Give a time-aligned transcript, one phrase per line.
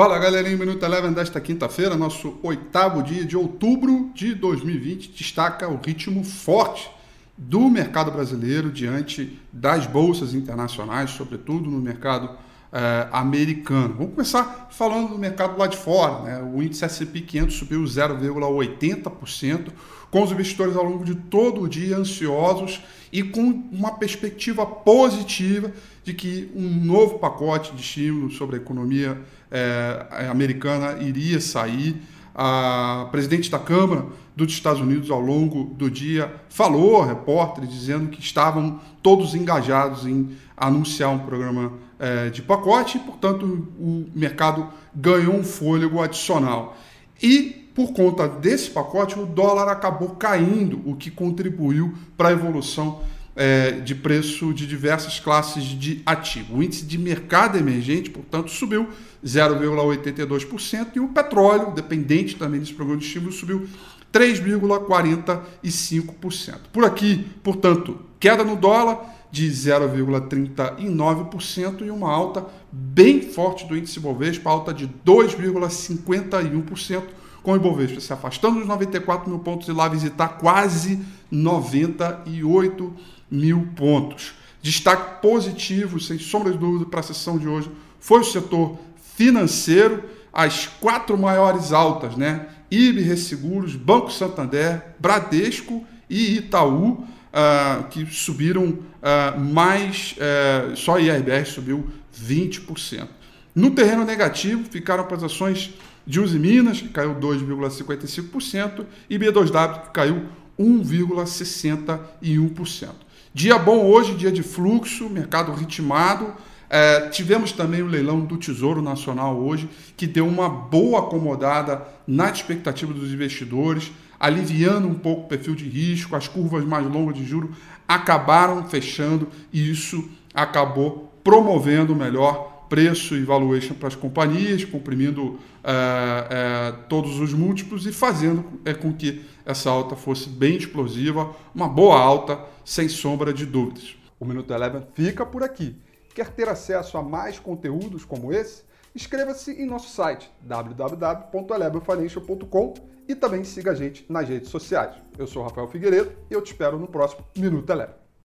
[0.00, 5.76] Fala galerinha, Minuto Eleven desta quinta-feira, nosso oitavo dia de outubro de 2020, destaca o
[5.76, 6.90] ritmo forte
[7.36, 12.30] do mercado brasileiro diante das bolsas internacionais, sobretudo no mercado
[12.72, 13.94] eh, americano.
[13.98, 16.22] Vamos começar falando do mercado lá de fora.
[16.22, 16.42] Né?
[16.42, 19.68] O índice S&P 500 subiu 0,80%,
[20.10, 22.80] com os investidores ao longo de todo o dia ansiosos
[23.12, 25.72] e com uma perspectiva positiva
[26.04, 29.18] de que um novo pacote de estímulo sobre a economia
[29.50, 32.00] eh, americana iria sair.
[32.34, 38.08] A presidente da Câmara dos Estados Unidos, ao longo do dia, falou a repórteres dizendo
[38.08, 43.44] que estavam todos engajados em anunciar um programa é, de pacote e, portanto,
[43.78, 46.76] o mercado ganhou um fôlego adicional.
[47.22, 53.00] E, por conta desse pacote, o dólar acabou caindo, o que contribuiu para a evolução
[53.36, 56.56] é, de preço de diversas classes de ativo.
[56.56, 58.88] O índice de mercado emergente, portanto, subiu
[59.24, 63.66] 0,82% e o petróleo, dependente também desse programa de estímulo, subiu
[64.12, 66.58] 3,45%.
[66.72, 74.00] Por aqui, portanto, queda no dólar de 0,39% e uma alta bem forte do índice
[74.00, 77.04] Bovespa, alta de 2,51%,
[77.42, 82.92] com o Ibovespa se afastando dos 94 mil pontos e lá visitar quase 98
[83.30, 84.32] mil pontos.
[84.62, 88.78] Destaque positivo, sem sombra de dúvida, para a sessão de hoje foi o setor
[89.16, 92.46] financeiro, as quatro maiores altas, né?
[92.70, 101.00] IB Resseguros, Banco Santander, Bradesco e Itaú uh, que subiram uh, mais, uh, só a
[101.00, 103.08] IRBR subiu 20%.
[103.54, 105.72] No terreno negativo ficaram as ações
[106.06, 110.24] de Uzi Minas, que caiu 2,55%, e B2W, que caiu
[110.58, 112.88] 1,61%.
[113.32, 116.34] Dia bom hoje, dia de fluxo, mercado ritmado.
[116.68, 122.30] É, tivemos também o leilão do Tesouro Nacional hoje, que deu uma boa acomodada na
[122.30, 127.24] expectativa dos investidores aliviando um pouco o perfil de risco, as curvas mais longas de
[127.24, 127.52] juro
[127.88, 136.26] acabaram fechando e isso acabou promovendo melhor preço e valuation para as companhias, comprimindo é,
[136.30, 141.68] é, todos os múltiplos e fazendo é, com que essa alta fosse bem explosiva, uma
[141.68, 143.96] boa alta, sem sombra de dúvidas.
[144.20, 145.74] O Minuto Eleven fica por aqui.
[146.14, 148.62] Quer ter acesso a mais conteúdos como esse?
[148.94, 152.74] Inscreva-se em nosso site www.elevenfinancial.com
[153.08, 154.94] e também siga a gente nas redes sociais.
[155.18, 158.09] Eu sou Rafael Figueiredo e eu te espero no próximo Minuto Eleve.